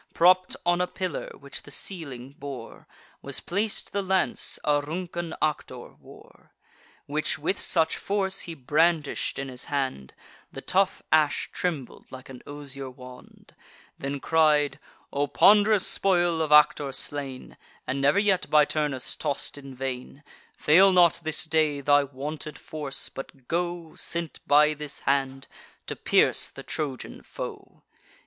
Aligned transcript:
Propp'd 0.15 0.55
on 0.65 0.81
a 0.81 0.87
pillar, 0.87 1.29
which 1.37 1.61
the 1.61 1.69
ceiling 1.69 2.31
bore, 2.39 2.87
Was 3.21 3.39
plac'd 3.39 3.91
the 3.93 4.01
lance 4.01 4.57
Auruncan 4.65 5.35
Actor 5.43 5.89
wore; 5.93 6.55
Which 7.05 7.37
with 7.37 7.59
such 7.59 7.97
force 7.97 8.41
he 8.41 8.55
brandish'd 8.55 9.37
in 9.37 9.47
his 9.47 9.65
hand, 9.65 10.15
The 10.51 10.61
tough 10.61 11.03
ash 11.11 11.51
trembled 11.53 12.11
like 12.11 12.29
an 12.29 12.41
osier 12.47 12.89
wand: 12.89 13.53
Then 13.99 14.19
cried: 14.19 14.79
"O 15.13 15.27
pond'rous 15.27 15.85
spoil 15.85 16.41
of 16.41 16.51
Actor 16.51 16.93
slain, 16.93 17.55
And 17.85 18.01
never 18.01 18.17
yet 18.17 18.49
by 18.49 18.65
Turnus 18.65 19.15
toss'd 19.15 19.55
in 19.55 19.75
vain, 19.75 20.23
Fail 20.57 20.91
not 20.91 21.19
this 21.23 21.45
day 21.45 21.79
thy 21.79 22.05
wonted 22.05 22.57
force; 22.57 23.07
but 23.07 23.47
go, 23.47 23.93
Sent 23.93 24.39
by 24.47 24.73
this 24.73 25.01
hand, 25.01 25.45
to 25.85 25.95
pierce 25.95 26.49
the 26.49 26.63
Trojan 26.63 27.21
foe! 27.21 27.83